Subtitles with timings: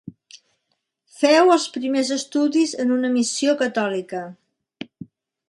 [1.17, 4.25] Feu els primers estudis en una missió catòlica.